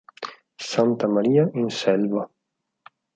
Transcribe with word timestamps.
Santa 0.69 1.07
Maria 1.07 1.47
in 1.53 1.69
Selva 1.69 2.23